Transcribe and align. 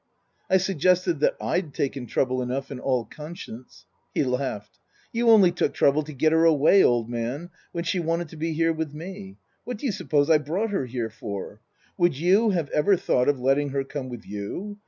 I 0.49 0.57
suggested 0.57 1.19
that 1.19 1.37
7'd 1.39 1.75
taken 1.75 2.07
trouble 2.07 2.41
enough 2.41 2.71
in 2.71 2.79
all 2.79 3.05
con 3.05 3.35
science. 3.35 3.85
He 4.15 4.23
laughed.' 4.23 4.79
You 5.13 5.29
only 5.29 5.51
took 5.51 5.75
trouble 5.75 6.01
to 6.01 6.11
get 6.11 6.31
her 6.31 6.43
away, 6.43 6.83
old 6.83 7.07
man, 7.07 7.51
when 7.71 7.83
she 7.83 7.99
wanted 7.99 8.27
to 8.29 8.35
be 8.35 8.53
here 8.53 8.73
with 8.73 8.95
me. 8.95 9.37
What 9.63 9.77
do 9.77 9.85
you 9.85 9.91
suppose 9.91 10.27
I 10.27 10.39
brought 10.39 10.71
her 10.71 10.87
here 10.87 11.11
for? 11.11 11.61
Would 11.99 12.17
you 12.17 12.49
have 12.49 12.69
ever 12.69 12.97
thought 12.97 13.29
of 13.29 13.39
letting 13.39 13.69
her 13.69 13.83
come 13.83 14.09
with 14.09 14.25
you 14.25 14.79